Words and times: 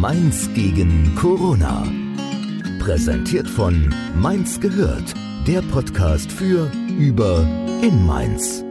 Mainz 0.00 0.48
gegen 0.54 1.14
Corona. 1.14 1.86
Präsentiert 2.78 3.46
von 3.46 3.94
Mainz 4.16 4.58
gehört, 4.58 5.12
der 5.46 5.60
Podcast 5.60 6.32
für, 6.32 6.72
über, 6.98 7.46
in 7.82 8.06
Mainz. 8.06 8.64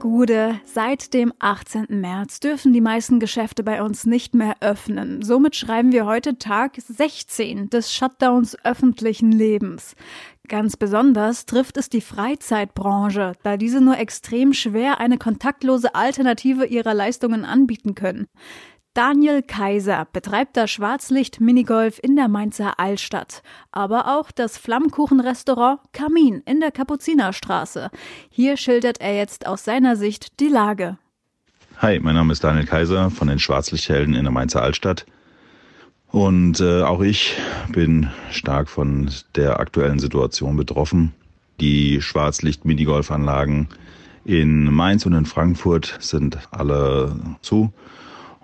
Gude, 0.00 0.60
seit 0.66 1.14
dem 1.14 1.32
18. 1.38 1.86
März 1.98 2.40
dürfen 2.40 2.74
die 2.74 2.82
meisten 2.82 3.20
Geschäfte 3.20 3.62
bei 3.62 3.82
uns 3.82 4.04
nicht 4.04 4.34
mehr 4.34 4.56
öffnen. 4.60 5.22
Somit 5.22 5.56
schreiben 5.56 5.92
wir 5.92 6.04
heute 6.04 6.36
Tag 6.36 6.72
16 6.76 7.70
des 7.70 7.90
Shutdowns 7.94 8.54
öffentlichen 8.66 9.32
Lebens. 9.32 9.96
Ganz 10.46 10.76
besonders 10.76 11.46
trifft 11.46 11.78
es 11.78 11.88
die 11.88 12.02
Freizeitbranche, 12.02 13.32
da 13.44 13.56
diese 13.56 13.80
nur 13.80 13.96
extrem 13.96 14.52
schwer 14.52 15.00
eine 15.00 15.16
kontaktlose 15.16 15.94
Alternative 15.94 16.66
ihrer 16.66 16.92
Leistungen 16.92 17.46
anbieten 17.46 17.94
können. 17.94 18.26
Daniel 18.94 19.42
Kaiser 19.42 20.06
betreibt 20.12 20.56
das 20.56 20.70
Schwarzlicht-Minigolf 20.70 21.98
in 22.00 22.14
der 22.14 22.28
Mainzer 22.28 22.78
Altstadt, 22.78 23.42
aber 23.72 24.16
auch 24.16 24.30
das 24.30 24.56
Flammkuchenrestaurant 24.56 25.80
Kamin 25.92 26.44
in 26.46 26.60
der 26.60 26.70
Kapuzinerstraße. 26.70 27.90
Hier 28.30 28.56
schildert 28.56 29.00
er 29.00 29.16
jetzt 29.16 29.48
aus 29.48 29.64
seiner 29.64 29.96
Sicht 29.96 30.38
die 30.38 30.46
Lage. 30.46 30.96
Hi, 31.78 31.98
mein 31.98 32.14
Name 32.14 32.32
ist 32.32 32.44
Daniel 32.44 32.66
Kaiser 32.66 33.10
von 33.10 33.26
den 33.26 33.40
Schwarzlichthelden 33.40 34.14
in 34.14 34.22
der 34.22 34.32
Mainzer 34.32 34.62
Altstadt. 34.62 35.06
Und 36.12 36.60
äh, 36.60 36.82
auch 36.82 37.00
ich 37.00 37.34
bin 37.70 38.10
stark 38.30 38.68
von 38.68 39.10
der 39.34 39.58
aktuellen 39.58 39.98
Situation 39.98 40.56
betroffen. 40.56 41.12
Die 41.58 42.00
Schwarzlicht-Minigolfanlagen 42.00 43.70
in 44.24 44.72
Mainz 44.72 45.04
und 45.04 45.14
in 45.14 45.26
Frankfurt 45.26 45.96
sind 45.98 46.38
alle 46.52 47.16
zu. 47.42 47.72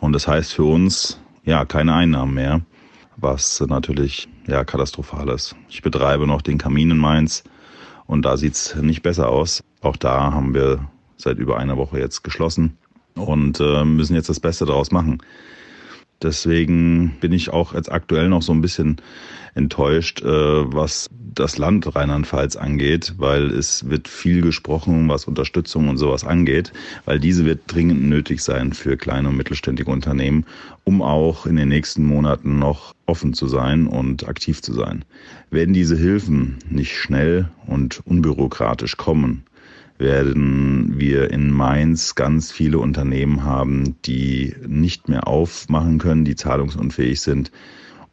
Und 0.00 0.12
das 0.12 0.26
heißt 0.26 0.52
für 0.52 0.64
uns, 0.64 1.20
ja, 1.44 1.64
keine 1.64 1.94
Einnahmen 1.94 2.34
mehr, 2.34 2.62
was 3.16 3.60
natürlich, 3.60 4.28
ja, 4.46 4.64
katastrophal 4.64 5.28
ist. 5.28 5.54
Ich 5.68 5.82
betreibe 5.82 6.26
noch 6.26 6.42
den 6.42 6.58
Kamin 6.58 6.90
in 6.90 6.98
Mainz 6.98 7.44
und 8.06 8.24
da 8.24 8.36
sieht's 8.36 8.74
nicht 8.76 9.02
besser 9.02 9.28
aus. 9.28 9.62
Auch 9.82 9.96
da 9.96 10.32
haben 10.32 10.54
wir 10.54 10.88
seit 11.16 11.38
über 11.38 11.58
einer 11.58 11.76
Woche 11.76 11.98
jetzt 11.98 12.24
geschlossen 12.24 12.78
und 13.14 13.60
äh, 13.60 13.84
müssen 13.84 14.14
jetzt 14.14 14.28
das 14.28 14.40
Beste 14.40 14.64
daraus 14.64 14.90
machen. 14.90 15.18
Deswegen 16.22 17.16
bin 17.20 17.32
ich 17.32 17.50
auch 17.50 17.74
jetzt 17.74 17.90
aktuell 17.90 18.28
noch 18.28 18.42
so 18.42 18.52
ein 18.52 18.60
bisschen 18.60 18.96
enttäuscht, 19.54 20.22
äh, 20.22 20.26
was 20.26 21.08
das 21.34 21.58
Land 21.58 21.94
Rheinland-Pfalz 21.94 22.56
angeht, 22.56 23.14
weil 23.16 23.50
es 23.50 23.88
wird 23.88 24.08
viel 24.08 24.42
gesprochen, 24.42 25.08
was 25.08 25.24
Unterstützung 25.24 25.88
und 25.88 25.96
sowas 25.96 26.24
angeht, 26.24 26.72
weil 27.04 27.18
diese 27.18 27.44
wird 27.44 27.60
dringend 27.66 28.02
nötig 28.02 28.42
sein 28.42 28.72
für 28.72 28.96
kleine 28.96 29.28
und 29.28 29.36
mittelständige 29.36 29.90
Unternehmen, 29.90 30.44
um 30.84 31.02
auch 31.02 31.46
in 31.46 31.56
den 31.56 31.68
nächsten 31.68 32.04
Monaten 32.04 32.58
noch 32.58 32.94
offen 33.06 33.32
zu 33.32 33.48
sein 33.48 33.86
und 33.86 34.28
aktiv 34.28 34.60
zu 34.62 34.72
sein. 34.72 35.04
Wenn 35.50 35.72
diese 35.72 35.96
Hilfen 35.96 36.58
nicht 36.68 36.96
schnell 36.96 37.48
und 37.66 38.00
unbürokratisch 38.06 38.96
kommen, 38.96 39.44
werden 40.00 40.98
wir 40.98 41.30
in 41.30 41.52
Mainz 41.52 42.14
ganz 42.14 42.50
viele 42.50 42.78
Unternehmen 42.78 43.44
haben, 43.44 43.96
die 44.04 44.54
nicht 44.66 45.08
mehr 45.08 45.28
aufmachen 45.28 45.98
können, 45.98 46.24
die 46.24 46.36
zahlungsunfähig 46.36 47.20
sind. 47.20 47.52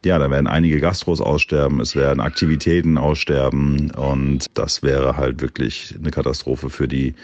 Ja, 0.04 0.18
da 0.18 0.30
werden 0.30 0.46
einige 0.46 0.80
Gastros 0.80 1.20
aussterben, 1.20 1.80
es 1.80 1.96
werden 1.96 2.20
Aktivitäten 2.20 2.98
aussterben 2.98 3.90
und 3.90 4.46
das 4.54 4.82
wäre 4.82 5.16
halt 5.16 5.40
wirklich 5.40 5.94
eine 5.98 6.12
Katastrophe 6.12 6.70
für 6.70 6.86
die, 6.86 7.14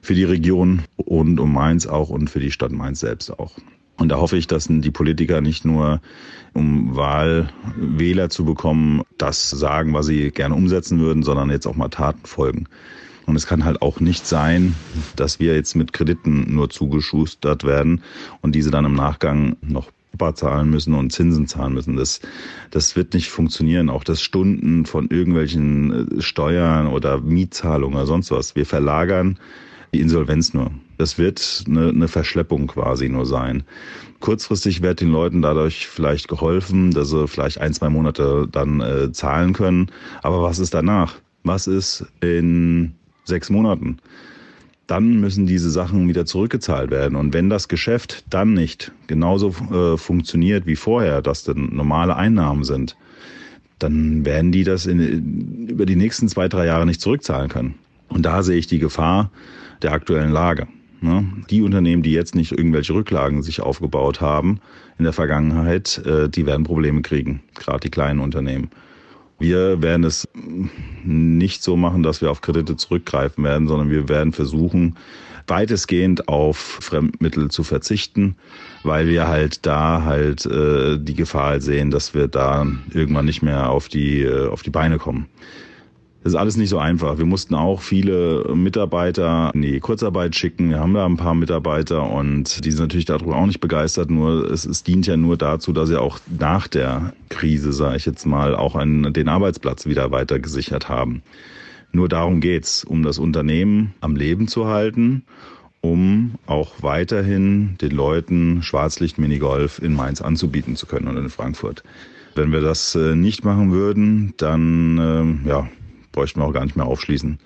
für 0.00 0.14
die 0.14 0.24
Region 0.24 0.82
und 0.96 1.38
um 1.38 1.52
Mainz 1.52 1.86
auch 1.86 2.08
und 2.08 2.30
für 2.30 2.40
die 2.40 2.52
Stadt 2.52 2.72
Mainz 2.72 3.00
selbst 3.00 3.38
auch. 3.38 3.58
Und 3.98 4.10
da 4.10 4.16
hoffe 4.16 4.36
ich, 4.36 4.46
dass 4.46 4.68
die 4.68 4.90
Politiker 4.90 5.40
nicht 5.40 5.64
nur, 5.64 6.00
um 6.52 6.96
Wahlwähler 6.96 8.28
zu 8.30 8.44
bekommen, 8.44 9.02
das 9.18 9.50
sagen, 9.50 9.94
was 9.94 10.06
sie 10.06 10.30
gerne 10.30 10.54
umsetzen 10.54 11.00
würden, 11.00 11.22
sondern 11.22 11.50
jetzt 11.50 11.66
auch 11.66 11.76
mal 11.76 11.88
Taten 11.88 12.26
folgen. 12.26 12.66
Und 13.26 13.36
es 13.36 13.46
kann 13.46 13.64
halt 13.64 13.82
auch 13.82 14.00
nicht 14.00 14.26
sein, 14.26 14.74
dass 15.16 15.40
wir 15.40 15.54
jetzt 15.54 15.74
mit 15.74 15.92
Krediten 15.92 16.54
nur 16.54 16.70
zugeschustert 16.70 17.64
werden 17.64 18.02
und 18.40 18.54
diese 18.54 18.70
dann 18.70 18.84
im 18.84 18.94
Nachgang 18.94 19.56
noch 19.60 19.90
zahlen 20.34 20.70
müssen 20.70 20.94
und 20.94 21.12
Zinsen 21.12 21.46
zahlen 21.46 21.74
müssen. 21.74 21.96
Das, 21.96 22.20
das 22.70 22.96
wird 22.96 23.12
nicht 23.12 23.28
funktionieren. 23.28 23.90
Auch 23.90 24.02
das 24.02 24.22
Stunden 24.22 24.86
von 24.86 25.08
irgendwelchen 25.10 26.18
äh, 26.18 26.22
Steuern 26.22 26.86
oder 26.86 27.20
Mietzahlungen 27.20 27.96
oder 27.96 28.06
sonst 28.06 28.30
was. 28.30 28.56
Wir 28.56 28.64
verlagern 28.64 29.38
die 29.92 30.00
Insolvenz 30.00 30.54
nur. 30.54 30.70
Das 30.98 31.18
wird 31.18 31.64
eine, 31.68 31.90
eine 31.90 32.08
Verschleppung 32.08 32.66
quasi 32.66 33.08
nur 33.08 33.26
sein. 33.26 33.64
Kurzfristig 34.20 34.82
wird 34.82 35.00
den 35.00 35.12
Leuten 35.12 35.42
dadurch 35.42 35.86
vielleicht 35.86 36.28
geholfen, 36.28 36.92
dass 36.92 37.10
sie 37.10 37.28
vielleicht 37.28 37.60
ein, 37.60 37.74
zwei 37.74 37.90
Monate 37.90 38.48
dann 38.50 38.80
äh, 38.80 39.12
zahlen 39.12 39.52
können. 39.52 39.90
Aber 40.22 40.42
was 40.42 40.58
ist 40.58 40.72
danach? 40.72 41.16
Was 41.44 41.66
ist 41.66 42.06
in 42.20 42.94
sechs 43.26 43.50
Monaten. 43.50 43.98
Dann 44.86 45.20
müssen 45.20 45.46
diese 45.46 45.70
Sachen 45.70 46.08
wieder 46.08 46.26
zurückgezahlt 46.26 46.90
werden. 46.90 47.16
Und 47.16 47.34
wenn 47.34 47.50
das 47.50 47.68
Geschäft 47.68 48.24
dann 48.30 48.54
nicht 48.54 48.92
genauso 49.08 49.48
äh, 49.72 49.96
funktioniert 49.96 50.66
wie 50.66 50.76
vorher, 50.76 51.22
dass 51.22 51.42
dann 51.42 51.74
normale 51.74 52.16
Einnahmen 52.16 52.62
sind, 52.62 52.96
dann 53.78 54.24
werden 54.24 54.52
die 54.52 54.64
das 54.64 54.86
in, 54.86 55.66
über 55.68 55.86
die 55.86 55.96
nächsten 55.96 56.28
zwei, 56.28 56.48
drei 56.48 56.66
Jahre 56.66 56.86
nicht 56.86 57.00
zurückzahlen 57.00 57.48
können. 57.48 57.74
Und 58.08 58.22
da 58.22 58.42
sehe 58.42 58.56
ich 58.56 58.68
die 58.68 58.78
Gefahr 58.78 59.30
der 59.82 59.92
aktuellen 59.92 60.30
Lage. 60.30 60.68
Ne? 61.00 61.26
Die 61.50 61.62
Unternehmen, 61.62 62.02
die 62.02 62.12
jetzt 62.12 62.34
nicht 62.34 62.52
irgendwelche 62.52 62.94
Rücklagen 62.94 63.42
sich 63.42 63.60
aufgebaut 63.60 64.20
haben 64.20 64.60
in 64.98 65.04
der 65.04 65.12
Vergangenheit, 65.12 65.98
äh, 66.06 66.28
die 66.28 66.46
werden 66.46 66.64
Probleme 66.64 67.02
kriegen, 67.02 67.42
gerade 67.54 67.80
die 67.80 67.90
kleinen 67.90 68.20
Unternehmen. 68.20 68.70
Wir 69.38 69.82
werden 69.82 70.04
es 70.04 70.26
nicht 71.04 71.62
so 71.62 71.76
machen, 71.76 72.02
dass 72.02 72.22
wir 72.22 72.30
auf 72.30 72.40
Kredite 72.40 72.76
zurückgreifen 72.76 73.44
werden, 73.44 73.68
sondern 73.68 73.90
wir 73.90 74.08
werden 74.08 74.32
versuchen, 74.32 74.96
weitestgehend 75.46 76.28
auf 76.28 76.56
Fremdmittel 76.56 77.50
zu 77.50 77.62
verzichten, 77.62 78.36
weil 78.82 79.08
wir 79.08 79.28
halt 79.28 79.64
da 79.64 80.02
halt 80.04 80.44
äh, 80.46 80.98
die 80.98 81.14
Gefahr 81.14 81.60
sehen, 81.60 81.90
dass 81.90 82.14
wir 82.14 82.28
da 82.28 82.66
irgendwann 82.92 83.26
nicht 83.26 83.42
mehr 83.42 83.70
auf 83.70 83.88
die, 83.88 84.22
äh, 84.22 84.48
auf 84.48 84.62
die 84.62 84.70
Beine 84.70 84.98
kommen. 84.98 85.26
Das 86.26 86.32
ist 86.32 86.40
alles 86.40 86.56
nicht 86.56 86.70
so 86.70 86.80
einfach. 86.80 87.18
Wir 87.18 87.24
mussten 87.24 87.54
auch 87.54 87.80
viele 87.80 88.52
Mitarbeiter 88.52 89.52
in 89.54 89.62
die 89.62 89.78
Kurzarbeit 89.78 90.34
schicken. 90.34 90.70
Wir 90.70 90.80
haben 90.80 90.94
da 90.94 91.06
ein 91.06 91.16
paar 91.16 91.36
Mitarbeiter 91.36 92.10
und 92.10 92.64
die 92.64 92.72
sind 92.72 92.80
natürlich 92.80 93.04
darüber 93.04 93.36
auch 93.36 93.46
nicht 93.46 93.60
begeistert. 93.60 94.10
Nur 94.10 94.50
es, 94.50 94.64
es 94.64 94.82
dient 94.82 95.06
ja 95.06 95.16
nur 95.16 95.36
dazu, 95.36 95.72
dass 95.72 95.88
sie 95.88 96.00
auch 96.00 96.18
nach 96.36 96.66
der 96.66 97.12
Krise, 97.28 97.72
sage 97.72 97.98
ich 97.98 98.06
jetzt 98.06 98.26
mal, 98.26 98.56
auch 98.56 98.74
einen, 98.74 99.12
den 99.12 99.28
Arbeitsplatz 99.28 99.86
wieder 99.86 100.10
weiter 100.10 100.40
gesichert 100.40 100.88
haben. 100.88 101.22
Nur 101.92 102.08
darum 102.08 102.40
geht's, 102.40 102.82
um 102.82 103.04
das 103.04 103.20
Unternehmen 103.20 103.94
am 104.00 104.16
Leben 104.16 104.48
zu 104.48 104.66
halten, 104.66 105.22
um 105.80 106.32
auch 106.46 106.72
weiterhin 106.80 107.78
den 107.80 107.92
Leuten 107.92 108.64
Schwarzlicht-Minigolf 108.64 109.80
in 109.80 109.94
Mainz 109.94 110.20
anzubieten 110.20 110.74
zu 110.74 110.86
können 110.86 111.06
und 111.06 111.18
in 111.18 111.28
Frankfurt. 111.28 111.84
Wenn 112.34 112.50
wir 112.50 112.62
das 112.62 112.96
äh, 112.96 113.14
nicht 113.14 113.44
machen 113.44 113.70
würden, 113.70 114.34
dann 114.38 115.42
äh, 115.44 115.48
ja, 115.48 115.68
bräuchten 116.16 116.40
wir 116.40 116.46
auch 116.46 116.52
gar 116.52 116.64
nicht 116.64 116.76
mehr 116.76 116.86
aufschließen. 116.86 117.38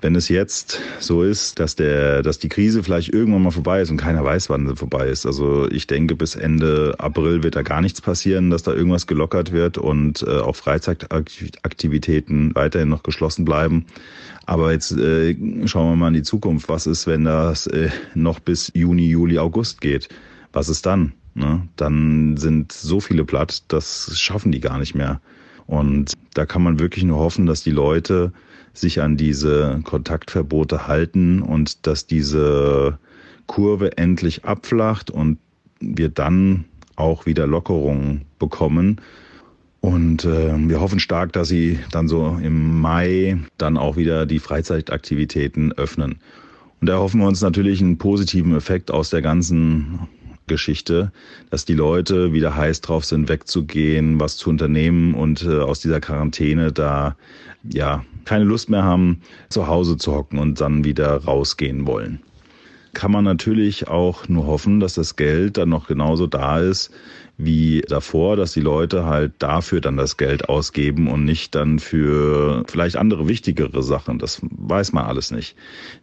Wenn 0.00 0.14
es 0.16 0.28
jetzt 0.28 0.80
so 1.00 1.22
ist, 1.22 1.58
dass 1.58 1.76
der, 1.76 2.22
dass 2.22 2.38
die 2.38 2.50
Krise 2.50 2.82
vielleicht 2.82 3.08
irgendwann 3.14 3.42
mal 3.42 3.50
vorbei 3.50 3.80
ist 3.80 3.90
und 3.90 3.96
keiner 3.96 4.22
weiß, 4.22 4.50
wann 4.50 4.68
sie 4.68 4.76
vorbei 4.76 5.06
ist. 5.06 5.24
Also 5.24 5.66
ich 5.70 5.86
denke, 5.86 6.14
bis 6.14 6.34
Ende 6.36 6.94
April 6.98 7.42
wird 7.42 7.56
da 7.56 7.62
gar 7.62 7.80
nichts 7.80 8.02
passieren, 8.02 8.50
dass 8.50 8.62
da 8.62 8.74
irgendwas 8.74 9.06
gelockert 9.06 9.50
wird 9.50 9.78
und 9.78 10.22
äh, 10.22 10.40
auch 10.40 10.56
Freizeitaktivitäten 10.56 12.54
weiterhin 12.54 12.90
noch 12.90 13.02
geschlossen 13.02 13.46
bleiben. 13.46 13.86
Aber 14.44 14.72
jetzt 14.72 14.92
äh, 14.92 15.34
schauen 15.66 15.92
wir 15.92 15.96
mal 15.96 16.08
in 16.08 16.14
die 16.14 16.22
Zukunft. 16.22 16.68
Was 16.68 16.86
ist, 16.86 17.06
wenn 17.06 17.24
das 17.24 17.66
äh, 17.68 17.88
noch 18.14 18.40
bis 18.40 18.70
Juni, 18.74 19.08
Juli, 19.08 19.38
August 19.38 19.80
geht? 19.80 20.10
Was 20.52 20.68
ist 20.68 20.84
dann? 20.84 21.14
Ne? 21.32 21.66
Dann 21.76 22.36
sind 22.36 22.72
so 22.72 23.00
viele 23.00 23.24
platt, 23.24 23.62
das 23.68 24.20
schaffen 24.20 24.52
die 24.52 24.60
gar 24.60 24.76
nicht 24.76 24.94
mehr. 24.94 25.22
Und 25.66 26.12
da 26.34 26.46
kann 26.46 26.62
man 26.62 26.78
wirklich 26.78 27.04
nur 27.04 27.18
hoffen, 27.18 27.46
dass 27.46 27.62
die 27.62 27.70
Leute 27.70 28.32
sich 28.72 29.00
an 29.00 29.16
diese 29.16 29.80
Kontaktverbote 29.84 30.86
halten 30.86 31.42
und 31.42 31.86
dass 31.86 32.06
diese 32.06 32.98
Kurve 33.46 33.96
endlich 33.96 34.44
abflacht 34.44 35.10
und 35.10 35.38
wir 35.80 36.08
dann 36.08 36.64
auch 36.96 37.26
wieder 37.26 37.46
Lockerungen 37.46 38.24
bekommen. 38.38 39.00
Und 39.80 40.24
äh, 40.24 40.54
wir 40.56 40.80
hoffen 40.80 40.98
stark, 40.98 41.32
dass 41.34 41.48
sie 41.48 41.78
dann 41.90 42.08
so 42.08 42.38
im 42.42 42.80
Mai 42.80 43.38
dann 43.58 43.76
auch 43.76 43.96
wieder 43.96 44.24
die 44.26 44.38
Freizeitaktivitäten 44.38 45.72
öffnen. 45.72 46.16
Und 46.80 46.88
da 46.88 46.98
hoffen 46.98 47.20
wir 47.20 47.28
uns 47.28 47.42
natürlich 47.42 47.80
einen 47.80 47.98
positiven 47.98 48.56
Effekt 48.56 48.90
aus 48.90 49.10
der 49.10 49.22
ganzen 49.22 50.00
Geschichte, 50.46 51.12
dass 51.50 51.64
die 51.64 51.74
Leute 51.74 52.32
wieder 52.32 52.56
heiß 52.56 52.80
drauf 52.80 53.04
sind, 53.04 53.28
wegzugehen, 53.28 54.20
was 54.20 54.36
zu 54.36 54.50
unternehmen 54.50 55.14
und 55.14 55.42
äh, 55.42 55.60
aus 55.60 55.80
dieser 55.80 56.00
Quarantäne 56.00 56.72
da 56.72 57.16
ja 57.62 58.04
keine 58.24 58.44
Lust 58.44 58.70
mehr 58.70 58.82
haben, 58.82 59.20
zu 59.48 59.66
Hause 59.66 59.96
zu 59.96 60.12
hocken 60.12 60.38
und 60.38 60.60
dann 60.60 60.84
wieder 60.84 61.24
rausgehen 61.24 61.86
wollen. 61.86 62.20
Kann 62.94 63.12
man 63.12 63.24
natürlich 63.24 63.88
auch 63.88 64.28
nur 64.28 64.46
hoffen, 64.46 64.80
dass 64.80 64.94
das 64.94 65.16
Geld 65.16 65.56
dann 65.56 65.68
noch 65.68 65.86
genauso 65.86 66.26
da 66.26 66.60
ist 66.60 66.90
wie 67.36 67.82
davor, 67.88 68.36
dass 68.36 68.52
die 68.52 68.60
Leute 68.60 69.06
halt 69.06 69.32
dafür 69.40 69.80
dann 69.80 69.96
das 69.96 70.16
Geld 70.16 70.48
ausgeben 70.48 71.08
und 71.08 71.24
nicht 71.24 71.54
dann 71.54 71.80
für 71.80 72.62
vielleicht 72.68 72.96
andere 72.96 73.26
wichtigere 73.26 73.82
Sachen. 73.82 74.18
Das 74.18 74.40
weiß 74.42 74.92
man 74.92 75.06
alles 75.06 75.32
nicht. 75.32 75.56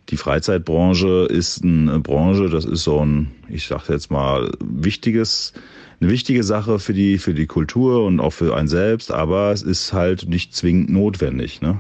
Die 0.10 0.18
Freizeitbranche 0.18 1.28
ist 1.30 1.64
eine 1.64 2.00
Branche, 2.00 2.50
das 2.50 2.66
ist 2.66 2.84
so 2.84 3.00
ein, 3.00 3.32
ich 3.48 3.68
sag 3.68 3.88
jetzt 3.88 4.12
mal, 4.12 4.52
wichtiges 4.60 5.54
eine 6.02 6.10
wichtige 6.10 6.44
Sache 6.44 6.80
für 6.80 6.94
die, 6.94 7.20
für 7.20 7.36
die 7.36 7.46
Kultur 7.46 8.04
und 8.06 8.20
auch 8.20 8.34
für 8.34 8.58
einen 8.58 8.68
selbst, 8.68 9.12
aber 9.12 9.52
es 9.52 9.62
ist 9.62 9.94
halt 9.94 10.28
nicht 10.28 10.56
zwingend 10.56 10.90
notwendig. 10.90 11.62
Ne? 11.62 11.80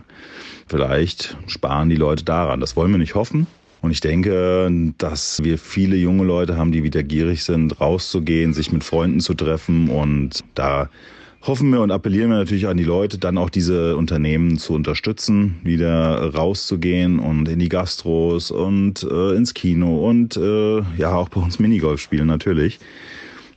Vielleicht 0.67 1.35
sparen 1.47 1.89
die 1.89 1.95
Leute 1.95 2.23
daran. 2.23 2.59
Das 2.59 2.75
wollen 2.75 2.91
wir 2.91 2.99
nicht 2.99 3.15
hoffen. 3.15 3.47
Und 3.81 3.91
ich 3.91 3.99
denke, 3.99 4.93
dass 4.97 5.43
wir 5.43 5.57
viele 5.57 5.95
junge 5.95 6.23
Leute 6.23 6.55
haben, 6.55 6.71
die 6.71 6.83
wieder 6.83 7.01
gierig 7.01 7.43
sind, 7.43 7.81
rauszugehen, 7.81 8.53
sich 8.53 8.71
mit 8.71 8.83
Freunden 8.83 9.19
zu 9.19 9.33
treffen. 9.33 9.89
Und 9.89 10.43
da 10.53 10.89
hoffen 11.41 11.71
wir 11.71 11.81
und 11.81 11.89
appellieren 11.89 12.29
wir 12.29 12.37
natürlich 12.37 12.67
an 12.67 12.77
die 12.77 12.83
Leute, 12.83 13.17
dann 13.17 13.39
auch 13.39 13.49
diese 13.49 13.97
Unternehmen 13.97 14.59
zu 14.59 14.73
unterstützen, 14.73 15.59
wieder 15.63 16.33
rauszugehen 16.33 17.19
und 17.19 17.49
in 17.49 17.57
die 17.57 17.69
Gastros 17.69 18.51
und 18.51 19.01
äh, 19.03 19.35
ins 19.35 19.55
Kino 19.55 20.07
und 20.07 20.37
äh, 20.37 20.81
ja 20.97 21.15
auch 21.15 21.29
bei 21.29 21.41
uns 21.41 21.57
Minigolf 21.57 21.99
spielen 21.99 22.27
natürlich 22.27 22.79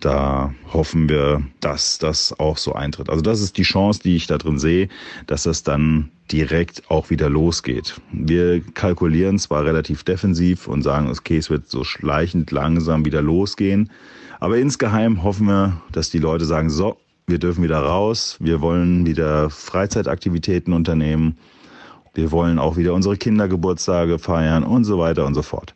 da 0.04 0.54
hoffen 0.72 1.08
wir, 1.08 1.42
dass 1.60 1.98
das 1.98 2.38
auch 2.38 2.58
so 2.58 2.74
eintritt. 2.74 3.08
Also 3.08 3.22
das 3.22 3.40
ist 3.40 3.56
die 3.56 3.62
Chance, 3.62 4.00
die 4.02 4.16
ich 4.16 4.26
da 4.26 4.38
drin 4.38 4.58
sehe, 4.58 4.88
dass 5.26 5.44
das 5.44 5.62
dann 5.62 6.10
direkt 6.30 6.90
auch 6.90 7.10
wieder 7.10 7.28
losgeht. 7.30 8.00
Wir 8.12 8.60
kalkulieren 8.74 9.38
zwar 9.38 9.64
relativ 9.64 10.04
defensiv 10.04 10.68
und 10.68 10.82
sagen, 10.82 11.10
okay, 11.10 11.38
es 11.38 11.50
wird 11.50 11.68
so 11.68 11.84
schleichend 11.84 12.50
langsam 12.50 13.04
wieder 13.04 13.22
losgehen, 13.22 13.90
aber 14.40 14.58
insgeheim 14.58 15.22
hoffen 15.22 15.46
wir, 15.46 15.80
dass 15.92 16.10
die 16.10 16.18
Leute 16.18 16.44
sagen, 16.44 16.70
so, 16.70 16.98
wir 17.26 17.38
dürfen 17.38 17.64
wieder 17.64 17.78
raus, 17.78 18.36
wir 18.40 18.60
wollen 18.60 19.06
wieder 19.06 19.48
Freizeitaktivitäten 19.48 20.72
unternehmen, 20.72 21.38
wir 22.14 22.30
wollen 22.30 22.58
auch 22.58 22.76
wieder 22.76 22.94
unsere 22.94 23.16
Kindergeburtstage 23.16 24.18
feiern 24.18 24.62
und 24.62 24.84
so 24.84 24.98
weiter 24.98 25.24
und 25.26 25.34
so 25.34 25.42
fort. 25.42 25.74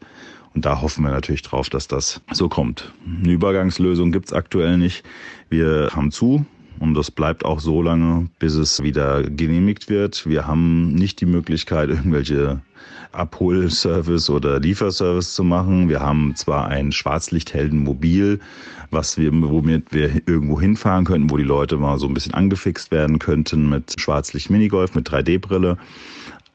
Und 0.54 0.64
da 0.64 0.80
hoffen 0.80 1.04
wir 1.04 1.10
natürlich 1.10 1.42
drauf, 1.42 1.68
dass 1.68 1.88
das 1.88 2.20
so 2.32 2.48
kommt. 2.48 2.92
Eine 3.06 3.32
Übergangslösung 3.32 4.12
gibt's 4.12 4.32
aktuell 4.32 4.78
nicht. 4.78 5.04
Wir 5.50 5.90
haben 5.94 6.10
zu 6.10 6.44
und 6.80 6.94
das 6.94 7.10
bleibt 7.10 7.44
auch 7.44 7.60
so 7.60 7.82
lange, 7.82 8.28
bis 8.38 8.54
es 8.54 8.82
wieder 8.82 9.22
genehmigt 9.22 9.88
wird. 9.88 10.26
Wir 10.26 10.46
haben 10.46 10.94
nicht 10.94 11.20
die 11.20 11.26
Möglichkeit, 11.26 11.88
irgendwelche 11.90 12.60
Abholservice 13.12 14.30
oder 14.30 14.60
Lieferservice 14.60 15.34
zu 15.34 15.42
machen. 15.42 15.88
Wir 15.88 16.00
haben 16.00 16.36
zwar 16.36 16.68
ein 16.68 16.92
Schwarzlichtheldenmobil, 16.92 18.38
was 18.90 19.18
wir, 19.18 19.32
womit 19.32 19.92
wir 19.92 20.22
irgendwo 20.26 20.60
hinfahren 20.60 21.04
könnten, 21.04 21.30
wo 21.30 21.36
die 21.36 21.42
Leute 21.42 21.76
mal 21.76 21.98
so 21.98 22.06
ein 22.06 22.14
bisschen 22.14 22.34
angefixt 22.34 22.90
werden 22.90 23.18
könnten 23.18 23.68
mit 23.68 24.00
Schwarzlicht 24.00 24.50
Minigolf, 24.50 24.94
mit 24.94 25.08
3D-Brille. 25.08 25.78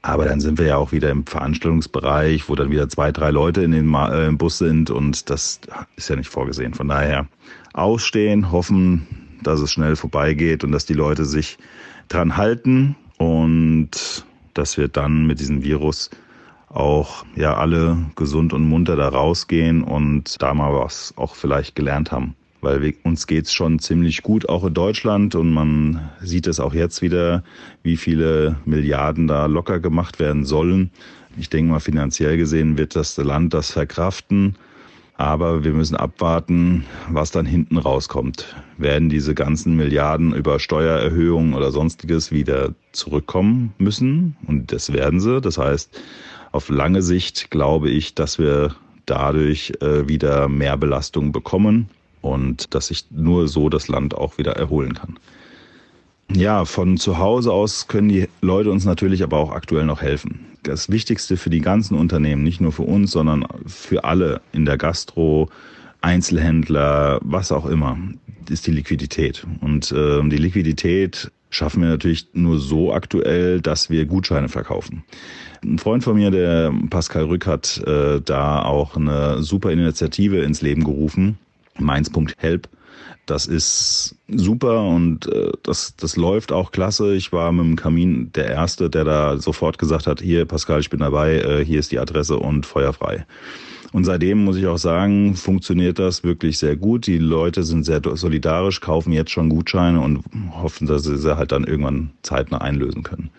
Aber 0.05 0.25
dann 0.25 0.41
sind 0.41 0.59
wir 0.59 0.67
ja 0.67 0.75
auch 0.75 0.91
wieder 0.91 1.09
im 1.11 1.25
Veranstaltungsbereich, 1.25 2.49
wo 2.49 2.55
dann 2.55 2.69
wieder 2.69 2.89
zwei, 2.89 3.13
drei 3.13 3.31
Leute 3.31 3.63
in 3.63 3.71
den 3.71 3.93
äh, 3.93 4.29
Bus 4.33 4.57
sind 4.57 4.89
und 4.91 5.29
das 5.29 5.61
ist 5.95 6.09
ja 6.09 6.17
nicht 6.17 6.29
vorgesehen. 6.29 6.73
Von 6.73 6.89
daher 6.89 7.25
ausstehen, 7.73 8.51
hoffen, 8.51 9.07
dass 9.43 9.61
es 9.61 9.71
schnell 9.71 9.95
vorbeigeht 9.95 10.65
und 10.65 10.73
dass 10.73 10.85
die 10.85 10.93
Leute 10.93 11.23
sich 11.23 11.57
dran 12.09 12.35
halten 12.35 12.97
und 13.17 14.25
dass 14.53 14.77
wir 14.77 14.89
dann 14.89 15.25
mit 15.25 15.39
diesem 15.39 15.63
Virus 15.63 16.09
auch 16.67 17.23
ja 17.37 17.55
alle 17.55 17.97
gesund 18.17 18.51
und 18.51 18.67
munter 18.67 18.97
da 18.97 19.07
rausgehen 19.07 19.83
und 19.83 20.41
da 20.41 20.53
mal 20.53 20.73
was 20.73 21.13
auch 21.15 21.35
vielleicht 21.35 21.75
gelernt 21.75 22.11
haben 22.11 22.35
weil 22.63 22.81
wir, 22.81 22.93
uns 23.03 23.27
geht's 23.27 23.53
schon 23.53 23.79
ziemlich 23.79 24.23
gut, 24.23 24.47
auch 24.49 24.63
in 24.63 24.73
Deutschland. 24.73 25.35
Und 25.35 25.53
man 25.53 26.09
sieht 26.21 26.47
es 26.47 26.59
auch 26.59 26.73
jetzt 26.73 27.01
wieder, 27.01 27.43
wie 27.83 27.97
viele 27.97 28.55
Milliarden 28.65 29.27
da 29.27 29.45
locker 29.45 29.79
gemacht 29.79 30.19
werden 30.19 30.45
sollen. 30.45 30.89
Ich 31.37 31.49
denke 31.49 31.71
mal, 31.71 31.79
finanziell 31.79 32.37
gesehen 32.37 32.77
wird 32.77 32.95
das 32.95 33.17
Land 33.17 33.53
das 33.53 33.71
verkraften. 33.71 34.55
Aber 35.15 35.63
wir 35.63 35.73
müssen 35.73 35.95
abwarten, 35.95 36.85
was 37.09 37.31
dann 37.31 37.45
hinten 37.45 37.77
rauskommt. 37.77 38.55
Werden 38.77 39.09
diese 39.09 39.35
ganzen 39.35 39.75
Milliarden 39.75 40.33
über 40.33 40.59
Steuererhöhungen 40.59 41.53
oder 41.53 41.71
sonstiges 41.71 42.31
wieder 42.31 42.73
zurückkommen 42.93 43.73
müssen? 43.77 44.35
Und 44.47 44.71
das 44.71 44.91
werden 44.91 45.19
sie. 45.19 45.39
Das 45.39 45.57
heißt, 45.57 46.01
auf 46.51 46.69
lange 46.69 47.01
Sicht 47.01 47.51
glaube 47.51 47.89
ich, 47.89 48.15
dass 48.15 48.39
wir 48.39 48.75
dadurch 49.05 49.73
äh, 49.81 50.07
wieder 50.07 50.47
mehr 50.47 50.77
Belastung 50.77 51.31
bekommen 51.31 51.89
und 52.23 52.73
dass 52.73 52.87
sich 52.87 53.05
nur 53.11 53.47
so 53.47 53.69
das 53.69 53.87
Land 53.87 54.15
auch 54.15 54.37
wieder 54.37 54.53
erholen 54.53 54.93
kann. 54.93 55.19
Ja, 56.31 56.65
von 56.65 56.97
zu 56.97 57.17
Hause 57.17 57.51
aus 57.51 57.87
können 57.87 58.09
die 58.09 58.27
Leute 58.41 58.71
uns 58.71 58.85
natürlich 58.85 59.23
aber 59.23 59.37
auch 59.37 59.51
aktuell 59.51 59.85
noch 59.85 60.01
helfen. 60.01 60.45
Das 60.63 60.89
Wichtigste 60.89 61.37
für 61.37 61.49
die 61.49 61.59
ganzen 61.59 61.95
Unternehmen, 61.95 62.43
nicht 62.43 62.61
nur 62.61 62.71
für 62.71 62.83
uns, 62.83 63.11
sondern 63.11 63.45
für 63.67 64.05
alle 64.05 64.41
in 64.53 64.65
der 64.65 64.77
Gastro, 64.77 65.49
Einzelhändler, 66.01 67.19
was 67.21 67.51
auch 67.51 67.65
immer, 67.65 67.97
ist 68.49 68.65
die 68.65 68.71
Liquidität. 68.71 69.45
Und 69.61 69.91
äh, 69.91 70.27
die 70.29 70.37
Liquidität 70.37 71.29
schaffen 71.49 71.81
wir 71.81 71.89
natürlich 71.89 72.27
nur 72.33 72.57
so 72.57 72.93
aktuell, 72.93 73.61
dass 73.61 73.89
wir 73.89 74.05
Gutscheine 74.05 74.49
verkaufen. 74.49 75.03
Ein 75.63 75.77
Freund 75.77 76.03
von 76.03 76.15
mir, 76.15 76.31
der 76.31 76.73
Pascal 76.89 77.25
Rück, 77.25 77.45
hat 77.45 77.77
äh, 77.85 78.21
da 78.21 78.63
auch 78.63 78.95
eine 78.95 79.43
super 79.43 79.71
Initiative 79.71 80.41
ins 80.41 80.61
Leben 80.61 80.83
gerufen 80.83 81.37
Mainz.help. 81.79 82.69
Das 83.25 83.47
ist 83.47 84.17
super 84.27 84.83
und 84.83 85.27
äh, 85.27 85.51
das, 85.63 85.95
das 85.95 86.17
läuft 86.17 86.51
auch 86.51 86.71
klasse. 86.71 87.15
Ich 87.15 87.31
war 87.31 87.51
mit 87.53 87.65
dem 87.65 87.75
Kamin 87.77 88.31
der 88.33 88.47
Erste, 88.47 88.89
der 88.89 89.05
da 89.05 89.37
sofort 89.37 89.77
gesagt 89.77 90.07
hat, 90.07 90.21
hier 90.21 90.45
Pascal, 90.45 90.81
ich 90.81 90.89
bin 90.89 90.99
dabei, 90.99 91.35
äh, 91.37 91.65
hier 91.65 91.79
ist 91.79 91.91
die 91.91 91.99
Adresse 91.99 92.37
und 92.37 92.65
feuerfrei. 92.65 93.25
Und 93.93 94.05
seitdem 94.05 94.43
muss 94.43 94.57
ich 94.57 94.65
auch 94.65 94.79
sagen, 94.79 95.35
funktioniert 95.35 95.99
das 95.99 96.23
wirklich 96.23 96.57
sehr 96.57 96.75
gut. 96.75 97.05
Die 97.05 97.19
Leute 97.19 97.63
sind 97.63 97.83
sehr 97.83 98.01
solidarisch, 98.15 98.81
kaufen 98.81 99.13
jetzt 99.13 99.31
schon 99.31 99.49
Gutscheine 99.49 100.01
und 100.01 100.23
hoffen, 100.51 100.87
dass 100.87 101.03
sie 101.03 101.17
sie 101.17 101.37
halt 101.37 101.51
dann 101.51 101.63
irgendwann 101.63 102.09
zeitnah 102.23 102.57
einlösen 102.57 103.03
können. 103.03 103.29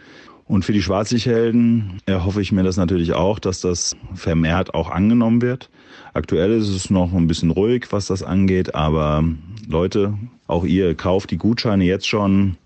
Und 0.46 0.64
für 0.64 0.73
die 0.73 0.82
Schwarzlichthelden 0.82 2.00
erhoffe 2.06 2.43
ich 2.43 2.52
mir 2.52 2.62
das 2.62 2.76
natürlich 2.76 3.14
auch, 3.14 3.38
dass 3.38 3.61
das 3.61 3.96
vermehrt 4.14 4.75
auch 4.75 4.91
angenommen 4.91 5.41
wird. 5.41 5.70
Aktuell 6.12 6.52
ist 6.52 6.69
es 6.69 6.91
noch 6.91 7.12
ein 7.14 7.26
bisschen 7.26 7.50
ruhig, 7.50 7.87
was 7.91 8.06
das 8.06 8.23
angeht, 8.23 8.75
aber 8.75 9.25
Leute, 9.67 10.14
auch 10.46 10.64
ihr 10.64 10.94
kauft 10.94 11.31
die 11.31 11.39
Gutscheine 11.39 11.84
jetzt 11.84 12.06
schon. 12.06 12.56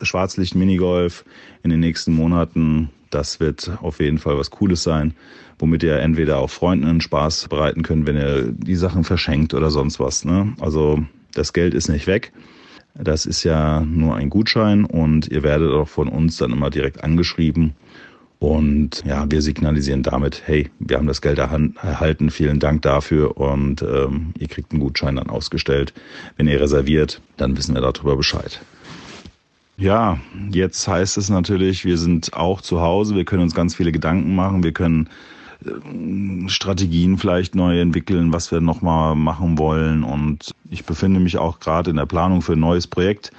Schwarzlicht 0.00 0.54
Minigolf 0.54 1.24
in 1.62 1.70
den 1.70 1.80
nächsten 1.80 2.12
Monaten. 2.12 2.90
Das 3.10 3.38
wird 3.40 3.70
auf 3.82 4.00
jeden 4.00 4.18
Fall 4.18 4.36
was 4.36 4.50
Cooles 4.50 4.82
sein, 4.82 5.14
womit 5.58 5.82
ihr 5.82 5.98
entweder 5.98 6.38
auch 6.38 6.50
Freunden 6.50 6.86
einen 6.86 7.00
Spaß 7.00 7.48
bereiten 7.48 7.82
könnt, 7.82 8.06
wenn 8.06 8.16
ihr 8.16 8.52
die 8.52 8.76
Sachen 8.76 9.04
verschenkt 9.04 9.54
oder 9.54 9.70
sonst 9.70 10.00
was. 10.00 10.24
Ne? 10.24 10.54
Also 10.60 11.04
das 11.32 11.52
Geld 11.52 11.74
ist 11.74 11.88
nicht 11.88 12.06
weg. 12.06 12.32
Das 12.98 13.26
ist 13.26 13.44
ja 13.44 13.80
nur 13.80 14.16
ein 14.16 14.30
Gutschein 14.30 14.84
und 14.84 15.28
ihr 15.28 15.42
werdet 15.42 15.70
auch 15.72 15.88
von 15.88 16.08
uns 16.08 16.36
dann 16.38 16.52
immer 16.52 16.70
direkt 16.70 17.04
angeschrieben. 17.04 17.74
Und 18.38 19.02
ja, 19.06 19.30
wir 19.30 19.40
signalisieren 19.40 20.02
damit, 20.02 20.42
hey, 20.44 20.70
wir 20.78 20.98
haben 20.98 21.06
das 21.06 21.22
Geld 21.22 21.38
erhalten, 21.38 22.30
vielen 22.30 22.60
Dank 22.60 22.82
dafür 22.82 23.38
und 23.38 23.82
ähm, 23.82 24.34
ihr 24.38 24.48
kriegt 24.48 24.72
einen 24.72 24.80
Gutschein 24.80 25.16
dann 25.16 25.30
ausgestellt. 25.30 25.94
Wenn 26.36 26.46
ihr 26.46 26.60
reserviert, 26.60 27.20
dann 27.38 27.56
wissen 27.56 27.74
wir 27.74 27.80
darüber 27.80 28.16
Bescheid. 28.16 28.60
Ja, 29.78 30.18
jetzt 30.50 30.86
heißt 30.88 31.18
es 31.18 31.28
natürlich, 31.28 31.84
wir 31.84 31.98
sind 31.98 32.32
auch 32.34 32.60
zu 32.60 32.80
Hause, 32.80 33.14
wir 33.14 33.24
können 33.24 33.42
uns 33.42 33.54
ganz 33.54 33.74
viele 33.74 33.92
Gedanken 33.92 34.34
machen, 34.34 34.62
wir 34.62 34.72
können 34.72 35.08
Strategien 36.48 37.18
vielleicht 37.18 37.54
neu 37.54 37.80
entwickeln, 37.80 38.32
was 38.32 38.50
wir 38.52 38.60
nochmal 38.60 39.14
machen 39.14 39.58
wollen. 39.58 40.04
Und 40.04 40.54
ich 40.70 40.84
befinde 40.84 41.20
mich 41.20 41.38
auch 41.38 41.60
gerade 41.60 41.90
in 41.90 41.96
der 41.96 42.06
Planung 42.06 42.42
für 42.42 42.52
ein 42.52 42.60
neues 42.60 42.86
Projekt. 42.86 43.32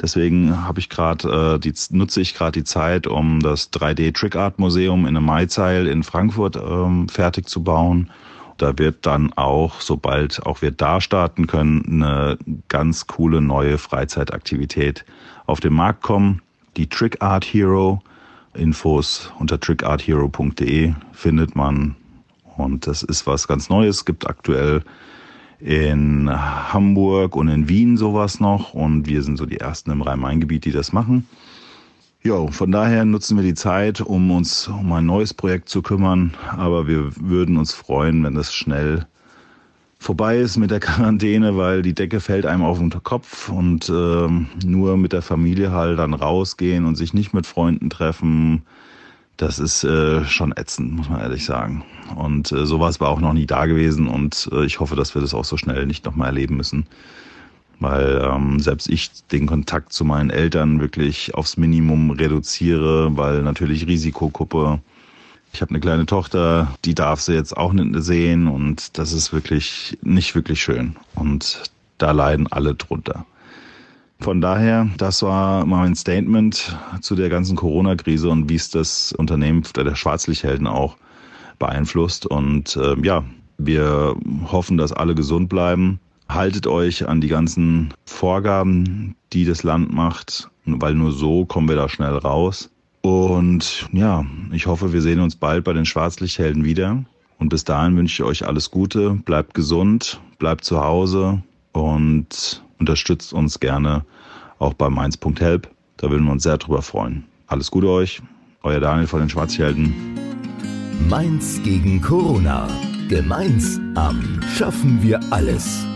Deswegen 0.00 0.64
habe 0.64 0.80
ich 0.80 0.88
gerade 0.88 1.60
äh, 1.62 1.72
nutze 1.90 2.20
ich 2.20 2.34
gerade 2.34 2.60
die 2.60 2.64
Zeit, 2.64 3.06
um 3.06 3.40
das 3.40 3.72
3D 3.72 4.14
Trick 4.14 4.36
Art 4.36 4.58
Museum 4.58 5.06
in 5.06 5.16
einem 5.16 5.26
Maizeil 5.26 5.86
in 5.86 6.02
Frankfurt 6.02 6.56
ähm, 6.56 7.08
fertig 7.08 7.48
zu 7.48 7.62
bauen. 7.62 8.10
Da 8.58 8.76
wird 8.76 9.06
dann 9.06 9.32
auch, 9.34 9.80
sobald 9.80 10.44
auch 10.44 10.62
wir 10.62 10.72
da 10.72 11.00
starten 11.00 11.46
können, 11.46 11.84
eine 11.86 12.38
ganz 12.68 13.06
coole 13.06 13.40
neue 13.40 13.78
Freizeitaktivität 13.78 15.04
auf 15.46 15.60
den 15.60 15.74
Markt 15.74 16.02
kommen. 16.02 16.42
Die 16.76 16.88
Trick 16.88 17.22
Art 17.22 17.44
Hero 17.44 18.02
Infos 18.58 19.32
unter 19.38 19.58
trickarthero.de 19.58 20.94
findet 21.12 21.56
man. 21.56 21.96
Und 22.56 22.86
das 22.86 23.02
ist 23.02 23.26
was 23.26 23.48
ganz 23.48 23.68
Neues. 23.70 23.98
Es 23.98 24.04
gibt 24.04 24.26
aktuell 24.26 24.82
in 25.60 26.28
Hamburg 26.30 27.36
und 27.36 27.48
in 27.48 27.68
Wien 27.68 27.96
sowas 27.96 28.40
noch. 28.40 28.74
Und 28.74 29.06
wir 29.06 29.22
sind 29.22 29.36
so 29.36 29.46
die 29.46 29.58
ersten 29.58 29.90
im 29.90 30.02
Rhein-Main-Gebiet, 30.02 30.64
die 30.64 30.72
das 30.72 30.92
machen. 30.92 31.26
Jo, 32.22 32.48
von 32.48 32.72
daher 32.72 33.04
nutzen 33.04 33.36
wir 33.36 33.44
die 33.44 33.54
Zeit, 33.54 34.00
um 34.00 34.30
uns 34.30 34.66
um 34.68 34.92
ein 34.92 35.06
neues 35.06 35.32
Projekt 35.32 35.68
zu 35.68 35.82
kümmern. 35.82 36.34
Aber 36.50 36.86
wir 36.86 37.12
würden 37.16 37.56
uns 37.56 37.72
freuen, 37.72 38.24
wenn 38.24 38.34
das 38.34 38.52
schnell 38.52 39.06
vorbei 39.98 40.38
ist 40.38 40.56
mit 40.56 40.70
der 40.70 40.80
Quarantäne, 40.88 41.56
weil 41.56 41.82
die 41.82 41.94
Decke 41.94 42.20
fällt 42.20 42.46
einem 42.46 42.62
auf 42.62 42.78
den 42.78 42.90
Kopf 42.90 43.48
und 43.48 43.88
äh, 43.88 44.28
nur 44.66 44.96
mit 44.96 45.12
der 45.12 45.22
Familie 45.22 45.72
halt 45.72 45.98
dann 45.98 46.14
rausgehen 46.14 46.84
und 46.84 46.96
sich 46.96 47.14
nicht 47.14 47.34
mit 47.34 47.46
Freunden 47.46 47.90
treffen, 47.90 48.62
das 49.38 49.60
ist 49.60 49.84
äh, 49.84 50.24
schon 50.24 50.52
ätzend, 50.56 50.92
muss 50.94 51.08
man 51.08 51.20
ehrlich 51.20 51.44
sagen. 51.44 51.84
Und 52.16 52.50
äh, 52.50 52.66
sowas 52.66 53.00
war 53.00 53.08
auch 53.08 53.20
noch 53.20 53.32
nie 53.32 53.46
da 53.46 53.66
gewesen 53.66 54.08
und 54.08 54.48
äh, 54.52 54.64
ich 54.64 54.80
hoffe, 54.80 54.96
dass 54.96 55.14
wir 55.14 55.22
das 55.22 55.32
auch 55.32 55.44
so 55.44 55.56
schnell 55.56 55.86
nicht 55.86 56.04
nochmal 56.04 56.28
erleben 56.28 56.56
müssen. 56.56 56.86
Weil 57.78 58.20
ähm, 58.28 58.58
selbst 58.58 58.90
ich 58.90 59.10
den 59.30 59.46
Kontakt 59.46 59.92
zu 59.92 60.04
meinen 60.04 60.30
Eltern 60.30 60.80
wirklich 60.80 61.34
aufs 61.36 61.56
Minimum 61.56 62.10
reduziere, 62.10 63.16
weil 63.16 63.42
natürlich 63.42 63.86
Risikogruppe. 63.86 64.80
Ich 65.52 65.60
habe 65.60 65.70
eine 65.70 65.80
kleine 65.80 66.06
Tochter, 66.06 66.76
die 66.84 66.94
darf 66.94 67.20
sie 67.20 67.34
jetzt 67.34 67.56
auch 67.56 67.72
nicht 67.72 68.02
sehen 68.02 68.46
und 68.46 68.98
das 68.98 69.12
ist 69.12 69.32
wirklich 69.32 69.98
nicht 70.02 70.34
wirklich 70.34 70.62
schön. 70.62 70.96
Und 71.14 71.62
da 71.98 72.12
leiden 72.12 72.46
alle 72.46 72.74
drunter. 72.74 73.24
Von 74.20 74.40
daher, 74.40 74.88
das 74.98 75.22
war 75.22 75.64
mein 75.64 75.94
Statement 75.94 76.76
zu 77.00 77.14
der 77.14 77.28
ganzen 77.28 77.56
Corona-Krise 77.56 78.28
und 78.28 78.48
wie 78.48 78.56
es 78.56 78.68
das 78.68 79.12
Unternehmen 79.12 79.62
der 79.76 79.94
Schwarzlichthelden 79.94 80.66
auch 80.66 80.96
beeinflusst. 81.58 82.26
Und 82.26 82.76
äh, 82.76 82.96
ja, 83.02 83.24
wir 83.58 84.16
hoffen, 84.50 84.76
dass 84.76 84.92
alle 84.92 85.14
gesund 85.14 85.48
bleiben. 85.48 86.00
Haltet 86.28 86.66
euch 86.66 87.08
an 87.08 87.20
die 87.20 87.28
ganzen 87.28 87.94
Vorgaben, 88.04 89.14
die 89.32 89.44
das 89.44 89.62
Land 89.62 89.92
macht, 89.92 90.50
weil 90.66 90.94
nur 90.94 91.12
so 91.12 91.46
kommen 91.46 91.68
wir 91.68 91.76
da 91.76 91.88
schnell 91.88 92.16
raus. 92.16 92.70
Und 93.08 93.88
ja, 93.90 94.26
ich 94.52 94.66
hoffe, 94.66 94.92
wir 94.92 95.00
sehen 95.00 95.20
uns 95.20 95.34
bald 95.34 95.64
bei 95.64 95.72
den 95.72 95.86
Schwarzlichthelden 95.86 96.66
wieder. 96.66 97.04
Und 97.38 97.48
bis 97.48 97.64
dahin 97.64 97.96
wünsche 97.96 98.22
ich 98.22 98.28
euch 98.28 98.46
alles 98.46 98.70
Gute, 98.70 99.12
bleibt 99.24 99.54
gesund, 99.54 100.20
bleibt 100.38 100.64
zu 100.64 100.84
Hause 100.84 101.42
und 101.72 102.62
unterstützt 102.78 103.32
uns 103.32 103.60
gerne 103.60 104.04
auch 104.58 104.74
bei 104.74 104.90
mainz.help. 104.90 105.70
Da 105.96 106.10
würden 106.10 106.26
wir 106.26 106.32
uns 106.32 106.42
sehr 106.42 106.58
drüber 106.58 106.82
freuen. 106.82 107.24
Alles 107.46 107.70
Gute 107.70 107.88
euch, 107.88 108.20
euer 108.62 108.80
Daniel 108.80 109.06
von 109.06 109.20
den 109.20 109.30
Schwarzhelden. 109.30 109.94
Mainz 111.08 111.62
gegen 111.64 112.02
Corona. 112.02 112.68
Gemeinsam 113.08 114.42
schaffen 114.54 115.02
wir 115.02 115.18
alles. 115.30 115.86